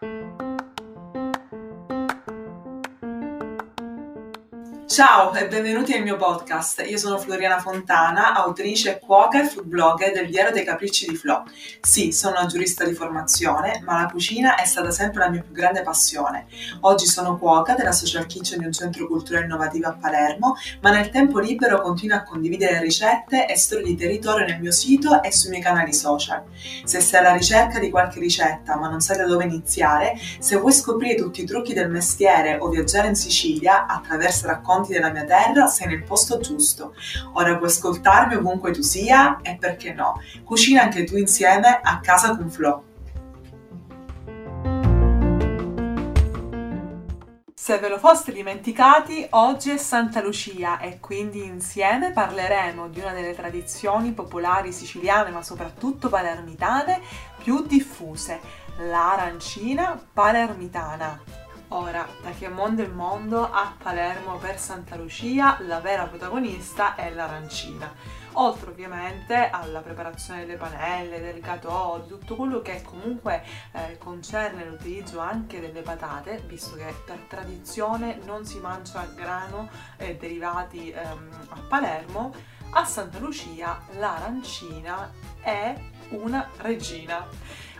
[0.00, 0.49] thank you
[4.90, 6.84] Ciao e benvenuti al mio podcast.
[6.84, 11.44] Io sono Floriana Fontana, autrice, cuoca e food blogger del Diario dei Capricci di Flo.
[11.80, 15.52] Sì, sono una giurista di formazione, ma la cucina è stata sempre la mia più
[15.52, 16.46] grande passione.
[16.80, 21.10] Oggi sono cuoca della Social Kitchen di un centro culturale innovativo a Palermo, ma nel
[21.10, 25.50] tempo libero continuo a condividere ricette e storie di territorio nel mio sito e sui
[25.50, 26.42] miei canali social.
[26.82, 30.72] Se sei alla ricerca di qualche ricetta ma non sai da dove iniziare, se vuoi
[30.72, 35.24] scoprire tutti i trucchi del mestiere o viaggiare in Sicilia attraverso racconti racconti della mia
[35.24, 36.94] terra, sei nel posto giusto.
[37.34, 42.36] Ora puoi ascoltarmi ovunque tu sia e perché no, cucina anche tu insieme a casa
[42.36, 42.84] con Flo.
[47.54, 53.12] Se ve lo foste dimenticati, oggi è Santa Lucia e quindi insieme parleremo di una
[53.12, 57.00] delle tradizioni popolari siciliane, ma soprattutto palermitane,
[57.40, 58.40] più diffuse,
[58.78, 61.29] l'arancina palermitana.
[61.72, 67.10] Ora, da che mondo è mondo, a Palermo per Santa Lucia la vera protagonista è
[67.10, 67.94] l'arancina.
[68.32, 74.64] Oltre ovviamente alla preparazione delle panelle, del gatò, di tutto quello che comunque eh, concerne
[74.64, 81.28] l'utilizzo anche delle patate, visto che per tradizione non si mangia grano e derivati ehm,
[81.50, 82.34] a Palermo,
[82.70, 85.08] a Santa Lucia l'arancina
[85.40, 85.72] è
[86.08, 87.26] una regina.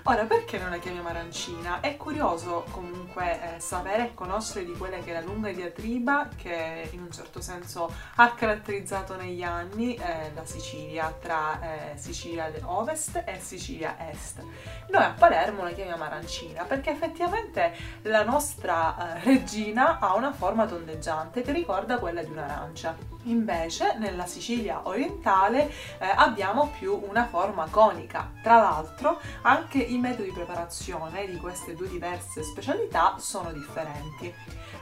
[0.04, 1.80] Ora, perché non la chiamiamo arancina?
[1.80, 6.88] È curioso comunque eh, sapere e conoscere di quella che è la lunga diatriba che
[6.92, 13.22] in un certo senso ha caratterizzato negli anni eh, la Sicilia, tra eh, Sicilia Ovest
[13.26, 14.42] e Sicilia Est.
[14.88, 20.64] Noi a Palermo la chiamiamo arancina perché effettivamente la nostra eh, regina ha una forma
[20.64, 22.96] tondeggiante che ricorda quella di un'arancia.
[23.24, 25.68] Invece nella Sicilia orientale
[25.98, 28.32] eh, abbiamo più una forma conica.
[28.42, 34.32] Tra l'altro anche i metodi di preparazione di queste due diverse specialità sono differenti.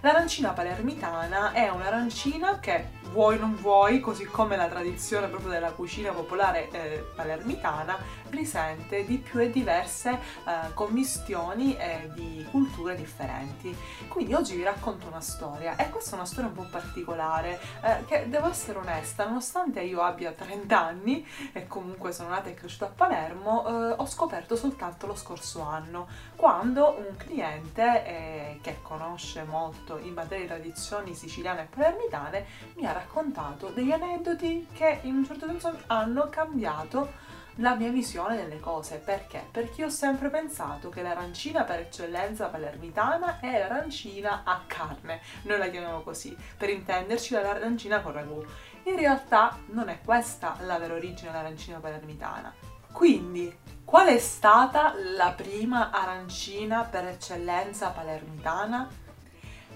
[0.01, 6.13] L'arancina palermitana è un'arancina che vuoi non vuoi, così come la tradizione proprio della cucina
[6.13, 7.99] popolare eh, palermitana,
[8.31, 13.75] risente di più e diverse eh, commistioni e di culture differenti.
[14.09, 18.05] Quindi oggi vi racconto una storia e questa è una storia un po' particolare eh,
[18.07, 22.87] che devo essere onesta, nonostante io abbia 30 anni e comunque sono nata e cresciuta
[22.87, 29.45] a Palermo, eh, ho scoperto soltanto lo scorso anno, quando un cliente eh, che conosce
[29.45, 35.17] molto in materia di tradizioni siciliane e palermitane, mi ha raccontato degli aneddoti che in
[35.17, 37.27] un certo senso hanno cambiato
[37.61, 38.97] la mia visione delle cose.
[38.97, 39.47] Perché?
[39.51, 45.21] Perché io ho sempre pensato che l'arancina per eccellenza palermitana è l'arancina a carne.
[45.43, 48.45] Noi la chiamiamo così, per intenderci l'arancina con ragù.
[48.85, 52.53] In realtà non è questa la vera origine dell'arancina palermitana.
[52.93, 58.89] Quindi, qual è stata la prima arancina per eccellenza palermitana?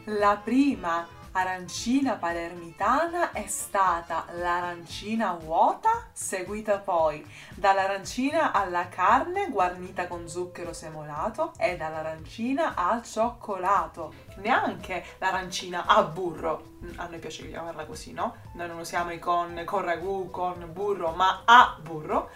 [0.06, 10.28] La prima arancina palermitana è stata l'arancina vuota, seguita poi dall'arancina alla carne guarnita con
[10.28, 14.12] zucchero semolato e dall'arancina al cioccolato.
[14.36, 18.36] Neanche l'arancina a burro, a noi piace chiamarla così, no?
[18.54, 22.30] Noi non usiamo i con, con ragù, con burro, ma a burro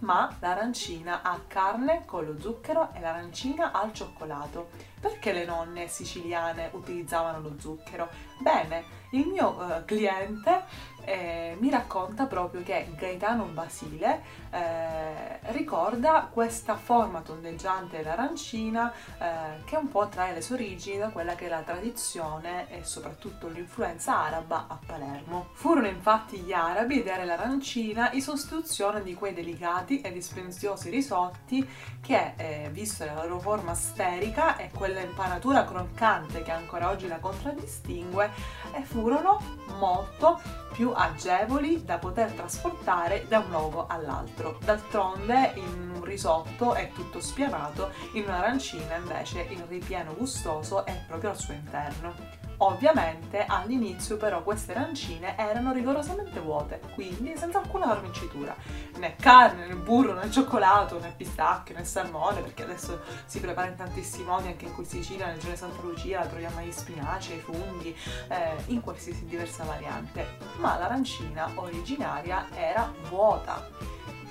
[0.00, 4.70] ma l'arancina a carne con lo zucchero e l'arancina al cioccolato.
[5.00, 8.08] Perché le nonne siciliane utilizzavano lo zucchero?
[8.40, 10.64] Bene, il mio uh, cliente
[11.04, 19.76] eh, mi racconta proprio che Gaetano Basile eh, ricorda questa forma tondeggiante dell'arancina eh, che
[19.76, 24.18] un po' trae le sue origini da quella che è la tradizione e soprattutto l'influenza
[24.18, 25.48] araba a Palermo.
[25.52, 31.66] Furono infatti gli arabi a dare l'arancina in sostituzione di quei delicati e dispendiosi risotti
[32.00, 37.18] che, eh, visto la loro forma sferica e quella impanatura croccante che ancora oggi la
[37.18, 38.30] contraddistingue,
[38.72, 39.40] eh, furono
[39.78, 40.40] molto
[40.72, 44.58] più agevoli da poter trasportare da un luogo all'altro.
[44.64, 51.30] D'altronde in un risotto è tutto spianato, in un'arancina invece il ripieno gustoso è proprio
[51.30, 52.47] al suo interno.
[52.60, 58.56] Ovviamente all'inizio però queste arancine erano rigorosamente vuote, quindi senza alcuna farmicitura,
[58.96, 63.76] né carne, né burro, né cioccolato, né pistacchio, né salmone, perché adesso si prepara in
[63.76, 67.96] tantissimi modi anche qui in Sicilia, nel di Santa Lucia, troviamo agli spinaci, ai funghi,
[68.28, 70.38] eh, in qualsiasi diversa variante.
[70.56, 73.87] Ma l'arancina originaria era vuota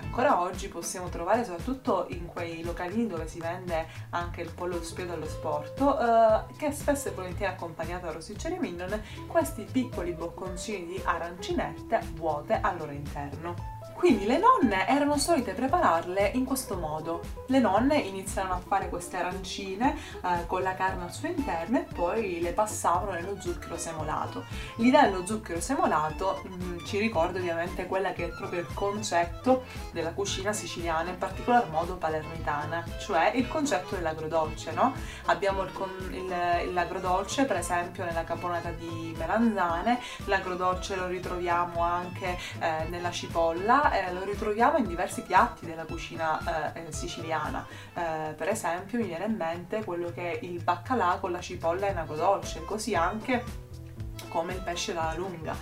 [0.08, 5.14] ancora oggi possiamo trovare soprattutto in quei localini dove si vende anche il pollo spiedo
[5.14, 11.02] allo sporto, eh, che spesso e volentieri accompagnato da rosticcerie mignon, questi piccoli bocconcini di
[11.04, 13.77] arancinette vuote al loro interno.
[13.98, 17.22] Quindi le nonne erano solite prepararle in questo modo.
[17.48, 21.88] Le nonne iniziarono a fare queste arancine eh, con la carne al suo interno e
[21.96, 24.46] poi le passavano nello zucchero semolato.
[24.76, 29.64] L'idea dello zucchero semolato mh, mm, ci ricorda ovviamente quella che è proprio il concetto
[29.92, 34.94] della cucina siciliana, in particolar modo palermitana, cioè il concetto dell'agrodolce, no?
[35.26, 35.72] Abbiamo il,
[36.12, 43.87] il, l'agrodolce per esempio nella caponata di melanzane, l'agrodolce lo ritroviamo anche eh, nella cipolla,
[43.92, 47.66] eh, lo ritroviamo in diversi piatti della cucina eh, siciliana.
[47.94, 51.88] Eh, per esempio mi viene in mente quello che è il baccalà con la cipolla
[51.88, 53.44] in agrodolce, così anche
[54.30, 55.56] come il pesce dalla lunga.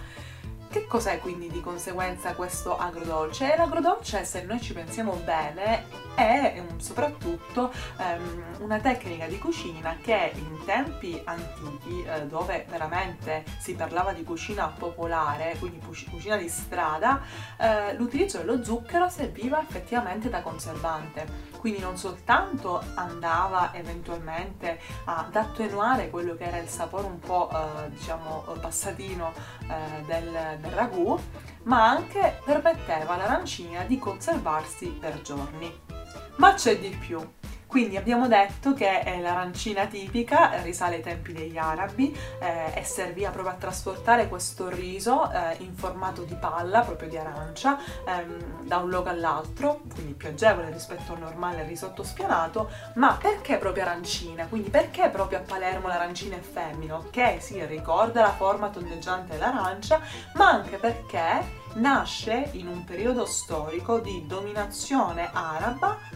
[0.76, 3.56] Che cos'è quindi di conseguenza questo agrodolce?
[3.56, 5.86] L'agrodolce, se noi ci pensiamo bene,
[6.16, 13.74] è soprattutto um, una tecnica di cucina che in tempi antichi, eh, dove veramente si
[13.74, 17.22] parlava di cucina popolare, quindi cucina di strada,
[17.58, 21.54] eh, l'utilizzo dello zucchero serviva effettivamente da conservante.
[21.58, 27.90] Quindi non soltanto andava eventualmente ad attenuare quello che era il sapore un po' eh,
[27.90, 29.34] diciamo passatino
[29.68, 31.18] eh, del, del ragù,
[31.64, 35.72] ma anche permetteva all'arancina di conservarsi per giorni.
[36.38, 37.20] Ma c'è di più.
[37.76, 43.54] Quindi abbiamo detto che l'arancina tipica risale ai tempi degli arabi eh, e serviva proprio
[43.54, 47.78] a trasportare questo riso eh, in formato di palla, proprio di arancia,
[48.08, 53.58] ehm, da un luogo all'altro, quindi più agevole rispetto al normale risotto spianato, ma perché
[53.58, 54.46] proprio arancina?
[54.46, 56.96] Quindi perché proprio a Palermo l'arancina è femmina?
[56.96, 60.00] Ok, sì, ricorda la forma tondeggiante dell'arancia,
[60.36, 66.15] ma anche perché nasce in un periodo storico di dominazione araba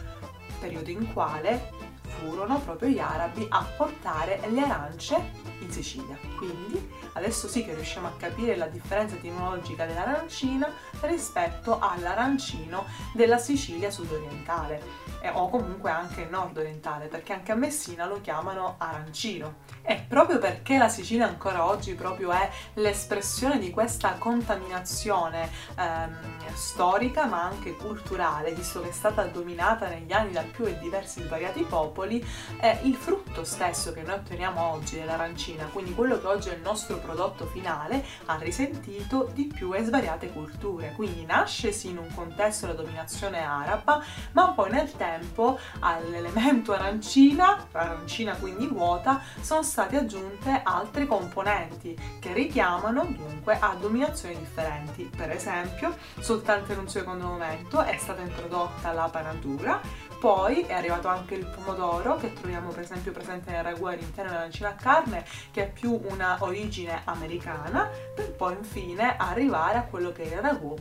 [0.60, 1.72] periodo in quale
[2.20, 6.18] furono proprio gli arabi a portare le arance in Sicilia.
[6.38, 10.72] Quindi adesso sì che riusciamo a capire la differenza etimologica dell'arancina
[11.02, 18.22] rispetto all'arancino della Sicilia sudorientale eh, o comunque anche nord-orientale, perché anche a Messina lo
[18.22, 19.68] chiamano arancino.
[19.82, 26.18] E proprio perché la Sicilia ancora oggi proprio è l'espressione di questa contaminazione ehm,
[26.54, 31.22] storica ma anche culturale, visto che è stata dominata negli anni da più e diversi
[31.22, 32.26] svariati popoli,
[32.60, 36.62] è il frutto stesso che noi otteniamo oggi dell'arancina, quindi quello che oggi è il
[36.62, 40.94] nostro prodotto finale, ha risentito di più e svariate culture.
[40.96, 46.74] Quindi nasce sì in un contesto della dominazione araba, ma poi nel tempo tempo all'elemento
[46.74, 55.10] arancina, arancina quindi vuota, sono state aggiunte altre componenti che richiamano dunque a dominazioni differenti.
[55.16, 59.82] Per esempio, soltanto in un secondo momento è stata introdotta la panatura,
[60.20, 64.70] poi è arrivato anche il pomodoro che troviamo per esempio presente nel ragù all'interno dell'arancina
[64.70, 70.24] a carne che è più una origine americana per poi infine arrivare a quello che
[70.24, 70.76] è il ragù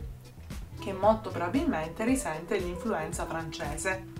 [0.79, 4.18] che molto probabilmente risente l'influenza francese.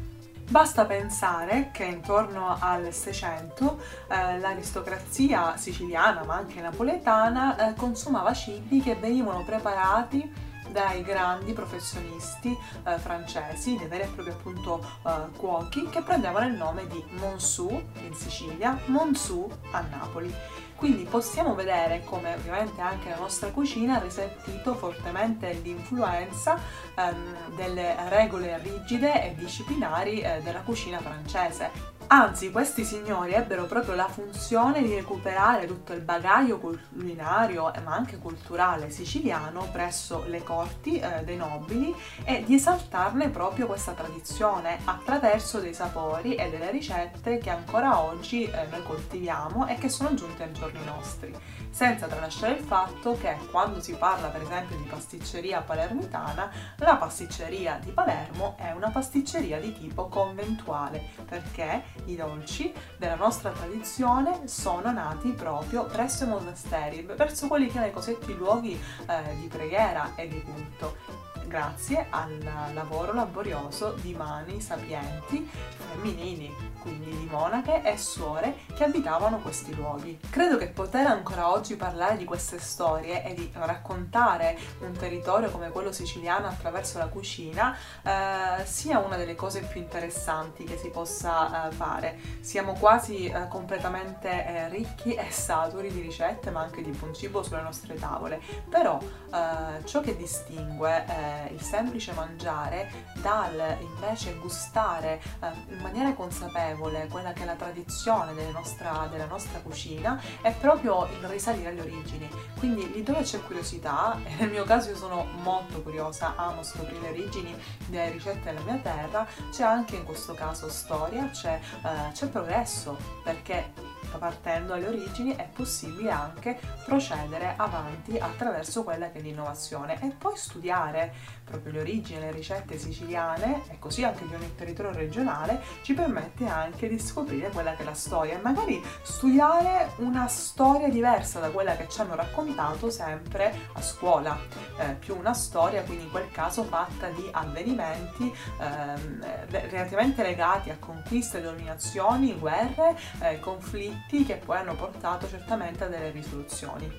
[0.49, 8.81] Basta pensare che intorno al 600 eh, l'aristocrazia siciliana, ma anche napoletana, eh, consumava cibi
[8.81, 15.87] che venivano preparati dai grandi professionisti eh, francesi, dei veri e propri appunto eh, cuochi,
[15.89, 17.69] che prendevano il nome di Monsù
[18.05, 20.33] in Sicilia, Monsù a Napoli.
[20.75, 26.57] Quindi possiamo vedere come ovviamente anche la nostra cucina ha risentito fortemente l'influenza
[26.95, 31.88] ehm, delle regole rigide e disciplinari eh, della cucina francese.
[32.11, 38.17] Anzi, questi signori ebbero proprio la funzione di recuperare tutto il bagaglio culinario, ma anche
[38.17, 45.59] culturale siciliano presso le corti eh, dei nobili e di esaltarne proprio questa tradizione attraverso
[45.59, 50.41] dei sapori e delle ricette che ancora oggi eh, noi coltiviamo e che sono giunte
[50.41, 51.31] ai giorni nostri.
[51.69, 57.79] Senza tralasciare il fatto che quando si parla per esempio di pasticceria palermitana, la pasticceria
[57.79, 64.91] di Palermo è una pasticceria di tipo conventuale perché i dolci della nostra tradizione sono
[64.91, 68.73] nati proprio presso i monasteri, verso quelli che erano i cosiddetti luoghi
[69.07, 72.37] eh, di preghiera e di culto grazie al
[72.73, 80.19] lavoro laborioso di mani sapienti femminili, quindi di monache e suore che abitavano questi luoghi.
[80.29, 85.69] Credo che poter ancora oggi parlare di queste storie e di raccontare un territorio come
[85.69, 91.67] quello siciliano attraverso la cucina eh, sia una delle cose più interessanti che si possa
[91.67, 92.17] eh, fare.
[92.41, 97.43] Siamo quasi eh, completamente eh, ricchi e saturi di ricette ma anche di buon cibo
[97.43, 102.89] sulle nostre tavole, però eh, ciò che distingue eh, il semplice mangiare
[103.21, 105.21] dal invece gustare
[105.69, 111.07] in maniera consapevole notevole, quella che è la tradizione nostra, della nostra cucina, è proprio
[111.07, 112.29] il risalire alle origini.
[112.57, 117.01] Quindi lì dove c'è curiosità, e nel mio caso io sono molto curiosa, amo scoprire
[117.01, 117.55] le origini
[117.87, 122.97] delle ricette della mia terra, c'è anche in questo caso storia, c'è, uh, c'è progresso,
[123.23, 123.71] perché
[124.17, 130.35] partendo dalle origini è possibile anche procedere avanti attraverso quella che è l'innovazione e poi
[130.35, 131.13] studiare
[131.43, 136.45] proprio le origini, le ricette siciliane e così anche di ogni territorio regionale ci permette
[136.47, 141.49] anche di scoprire quella che è la storia e magari studiare una storia diversa da
[141.49, 144.37] quella che ci hanno raccontato sempre a scuola,
[144.77, 150.77] eh, più una storia quindi in quel caso fatta di avvenimenti ehm, relativamente legati a
[150.79, 156.91] conquiste, dominazioni, guerre, eh, conflitti che poi hanno portato certamente a delle risoluzioni.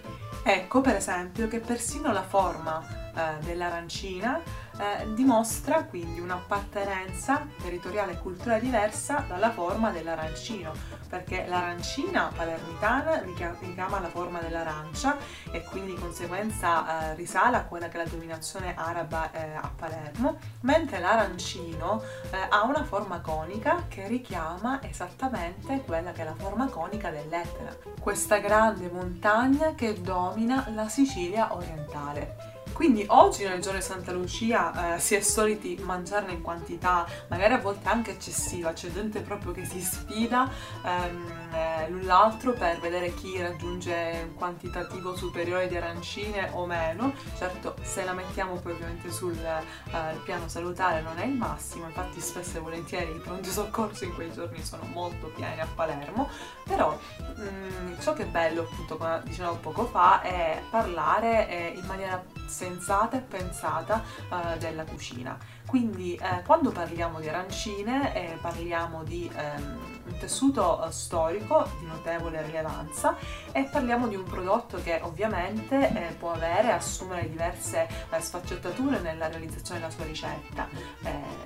[0.42, 2.82] Ecco per esempio che persino la forma
[3.14, 4.40] eh, dell'arancina
[4.80, 10.72] eh, dimostra quindi un'appartenenza territoriale e culturale diversa dalla forma dell'arancino,
[11.08, 15.16] perché l'arancina palermitana richiama la forma dell'arancia
[15.50, 19.70] e quindi di conseguenza eh, risale a quella che è la dominazione araba eh, a
[19.74, 26.34] Palermo, mentre l'arancino eh, ha una forma conica che richiama esattamente quella che è la
[26.34, 32.49] forma conica dell'Etna, questa grande montagna che domina la Sicilia orientale.
[32.80, 37.52] Quindi oggi nel giorno di Santa Lucia eh, si è soliti mangiarne in quantità, magari
[37.52, 40.50] a volte anche eccessiva, c'è gente proprio che si sfida
[40.82, 41.39] ehm, eh,
[41.88, 47.14] l'un l'altro per vedere chi raggiunge un quantitativo superiore di arancine o meno.
[47.36, 52.20] Certo, se la mettiamo poi ovviamente sul eh, piano salutare non è il massimo, infatti
[52.20, 56.28] spesso e volentieri i pronti soccorso in quei giorni sono molto pieni a Palermo,
[56.64, 61.72] però mh, mm, ciò che è bello appunto come dicevo poco fa è parlare eh,
[61.76, 65.38] in maniera sensata e pensata uh, della cucina.
[65.70, 71.86] Quindi eh, quando parliamo di arancine eh, parliamo di ehm, un tessuto eh, storico di
[71.86, 73.16] notevole rilevanza
[73.52, 79.28] e parliamo di un prodotto che ovviamente eh, può avere assumere diverse eh, sfaccettature nella
[79.28, 80.68] realizzazione della sua ricetta.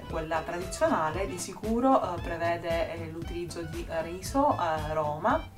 [0.08, 4.56] quella tradizionale di sicuro prevede l'utilizzo di riso,
[4.92, 5.53] Roma,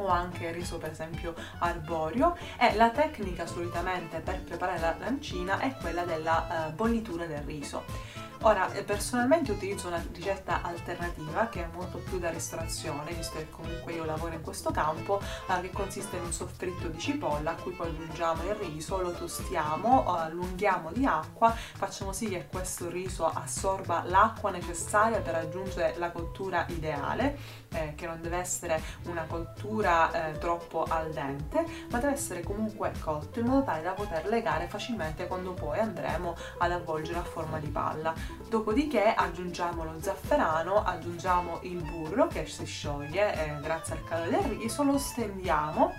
[0.00, 5.74] o anche riso per esempio arborio e la tecnica solitamente per preparare la lancina è
[5.80, 8.18] quella della uh, bollitura del riso.
[8.42, 13.50] Ora, eh, personalmente utilizzo una ricetta alternativa che è molto più da ristorazione, visto che
[13.50, 17.54] comunque io lavoro in questo campo, eh, che consiste in un soffritto di cipolla a
[17.54, 22.88] cui poi aggiungiamo il riso, lo tostiamo, eh, allunghiamo di acqua, facciamo sì che questo
[22.88, 27.36] riso assorba l'acqua necessaria per raggiungere la cottura ideale,
[27.72, 32.92] eh, che non deve essere una cottura eh, troppo al dente, ma deve essere comunque
[33.00, 37.58] cotto in modo tale da poter legare facilmente quando poi andremo ad avvolgere a forma
[37.58, 38.14] di palla.
[38.48, 44.58] Dopodiché aggiungiamo lo zafferano, aggiungiamo il burro che si scioglie eh, grazie al calore del
[44.58, 45.92] riso, lo stendiamo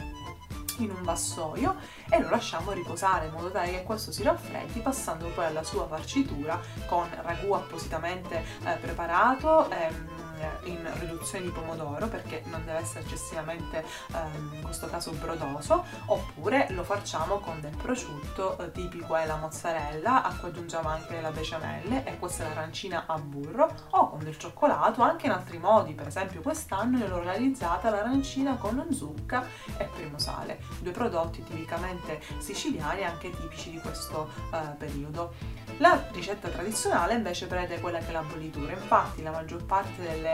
[0.77, 1.75] in un vassoio
[2.09, 5.87] e lo lasciamo riposare in modo tale che questo si raffreddi passando poi alla sua
[5.87, 10.20] farcitura con ragù appositamente eh, preparato ehm,
[10.63, 13.83] in riduzione di pomodoro perché non deve essere eccessivamente
[14.13, 19.37] ehm, in questo caso brodoso oppure lo facciamo con del prosciutto eh, tipico è la
[19.37, 24.19] mozzarella a cui aggiungiamo anche la bechamelle e questa è l'arancina a burro o con
[24.19, 29.45] del cioccolato anche in altri modi per esempio quest'anno l'ho realizzata l'arancina con zucca
[29.77, 35.33] e primo sale due prodotti tipicamente siciliani anche tipici di questo eh, periodo.
[35.77, 40.30] La ricetta tradizionale invece prende quella che è la bollitura infatti la maggior parte delle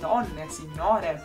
[0.00, 1.22] donne, signore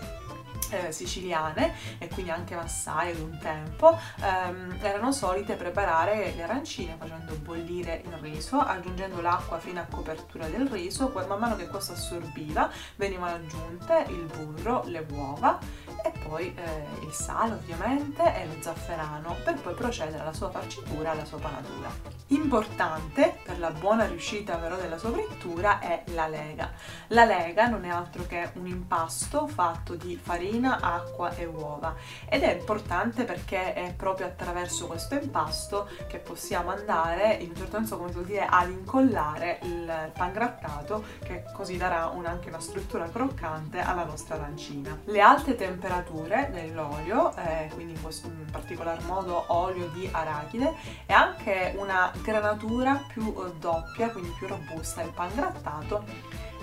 [0.72, 6.96] eh, siciliane e quindi anche massaie ad un tempo ehm, erano solite preparare le arancine
[6.98, 11.68] facendo bollire il riso aggiungendo l'acqua fino a copertura del riso poi man mano che
[11.68, 15.60] questo assorbiva venivano aggiunte il burro, le uova
[16.04, 21.10] e poi eh, il sale ovviamente e lo zafferano per poi procedere alla sua farcitura
[21.10, 21.90] e alla sua panatura.
[22.28, 26.72] Importante per la buona riuscita però della sua frittura è la lega.
[27.08, 31.96] La lega non è altro che un impasto fatto di farina, acqua e uova
[32.28, 37.78] ed è importante perché è proprio attraverso questo impasto che possiamo andare in un certo
[37.78, 42.60] senso come si vuol dire ad incollare il pangrattato che così darà un, anche una
[42.60, 44.98] struttura croccante alla nostra arancina.
[45.06, 50.74] Le alte temperature dell'olio, eh, quindi in, questo, in particolar modo olio di arachide,
[51.06, 56.04] e anche una granatura più eh, doppia, quindi più robusta il pangrattato,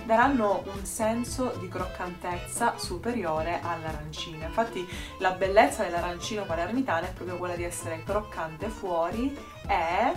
[0.05, 4.45] daranno un senso di croccantezza superiore all'arancina.
[4.45, 4.85] Infatti
[5.19, 9.35] la bellezza dell'arancino palermitano è proprio quella di essere croccante fuori
[9.67, 10.13] e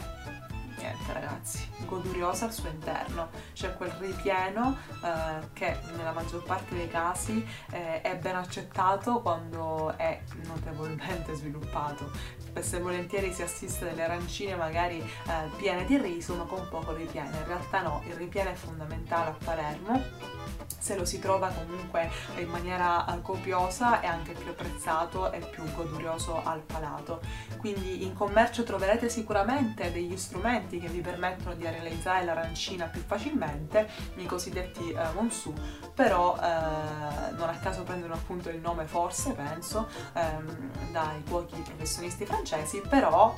[1.07, 6.89] niente ragazzi, goduriosa al suo interno, c'è quel ripieno eh, che nella maggior parte dei
[6.89, 12.11] casi eh, è ben accettato quando è notevolmente sviluppato.
[12.39, 16.93] Spesso e volentieri si assiste delle arancine magari eh, piene di riso ma con poco
[16.95, 20.45] ripieno, in realtà no, il ripieno è fondamentale a Palermo
[20.87, 22.09] se lo si trova comunque
[22.39, 27.21] in maniera eh, copiosa è anche più apprezzato e più godurioso al palato.
[27.57, 33.88] Quindi in commercio troverete sicuramente degli strumenti che vi permettono di realizzare l'arancina più facilmente,
[34.17, 35.53] i cosiddetti eh, monsu,
[35.95, 42.25] però eh, non a caso prendono appunto il nome forse, penso, ehm, dai cuochi professionisti
[42.25, 43.35] francesi, però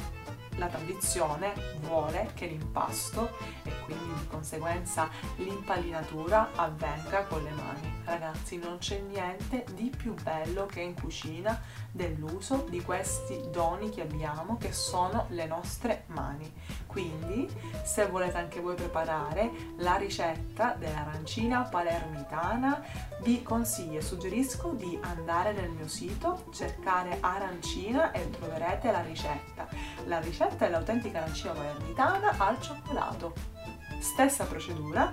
[0.57, 7.98] la tradizione vuole che l'impasto e quindi di conseguenza l'impallinatura avvenga con le mani.
[8.09, 11.61] Ragazzi, non c'è niente di più bello che in cucina
[11.93, 16.50] dell'uso di questi doni che abbiamo, che sono le nostre mani.
[16.87, 17.47] Quindi,
[17.85, 22.83] se volete anche voi preparare la ricetta dell'arancina palermitana,
[23.21, 29.69] vi consiglio e suggerisco di andare nel mio sito, cercare arancina e troverete la ricetta.
[30.07, 33.35] La ricetta è l'autentica arancina palermitana al cioccolato.
[34.00, 35.12] Stessa procedura,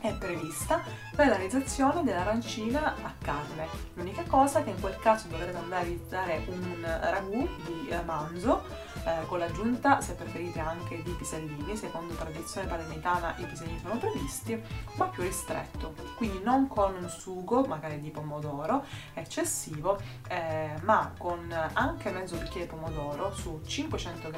[0.00, 0.82] è prevista
[1.16, 3.66] la realizzazione dell'arancina a carne.
[3.94, 8.62] L'unica cosa che in quel caso dovrete andare a realizzare un ragù di eh, manzo
[9.04, 11.76] eh, con l'aggiunta, se preferite, anche di pisellini.
[11.76, 14.62] Secondo tradizione palermitana i pisellini sono previsti,
[14.94, 15.94] ma più ristretto.
[16.16, 22.66] Quindi non con un sugo, magari di pomodoro, eccessivo, eh, ma con anche mezzo bicchiere
[22.66, 24.36] di pomodoro su 500 g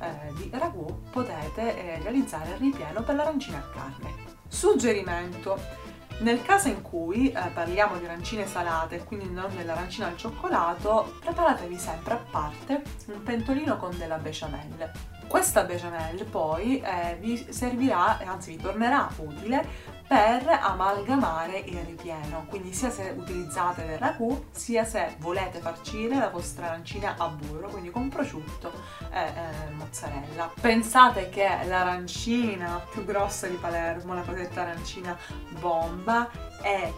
[0.00, 4.39] eh, di ragù potete eh, realizzare il ripieno per l'arancina a carne.
[4.50, 5.78] Suggerimento.
[6.18, 11.78] Nel caso in cui eh, parliamo di arancine salate, quindi non dell'arancina al cioccolato, preparatevi
[11.78, 14.90] sempre a parte un pentolino con della bechamel.
[15.26, 19.64] Questa bechamel poi eh, vi servirà, anzi vi tornerà utile
[20.10, 26.30] per amalgamare il ripieno, quindi sia se utilizzate del ragù, sia se volete farcire la
[26.30, 28.72] vostra arancina a burro, quindi con prosciutto
[29.08, 30.50] e eh, mozzarella.
[30.60, 35.16] Pensate che l'arancina più grossa di Palermo, la cosiddetta arancina
[35.60, 36.28] bomba,
[36.60, 36.92] è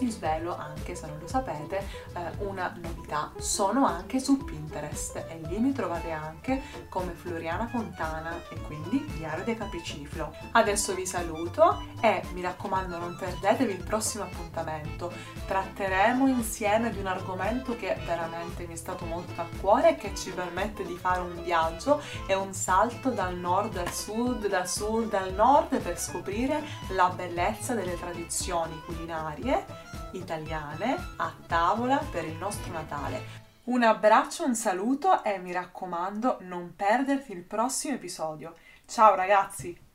[0.00, 1.78] vi svelo anche, se non lo sapete,
[2.14, 3.32] eh, una novità.
[3.38, 9.44] Sono anche su Pinterest e lì mi trovate anche come Floriana Fontana e quindi Diario
[9.44, 10.34] dei Capricci di Flo.
[10.52, 15.12] Adesso vi saluto e mi raccomando non perdetevi il prossimo appuntamento.
[15.46, 20.14] Tratteremo insieme di un argomento che veramente mi è stato molto a cuore e che
[20.14, 25.12] ci permette di fare un viaggio e un salto dal nord al sud, dal sud
[25.12, 32.72] al nord per scoprire la bellezza delle tradizioni culinarie italiane a tavola per il nostro
[32.72, 33.48] Natale.
[33.64, 38.54] Un abbraccio, un saluto e mi raccomando non perderti il prossimo episodio.
[38.86, 39.89] Ciao ragazzi!